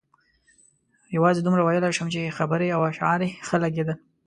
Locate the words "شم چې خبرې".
1.97-2.67